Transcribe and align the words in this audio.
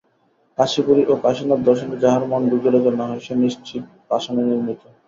কাশীপুরী 0.57 1.03
ও 1.05 1.23
কাশীনাথদর্শনে 1.23 1.95
যাহার 2.03 2.23
মন 2.31 2.41
বিগলিত 2.51 2.85
না 2.99 3.05
হয়, 3.09 3.21
সে 3.25 3.33
নিশ্চিত 3.43 3.83
পাষাণে 4.09 4.43
নির্মিত। 4.49 4.81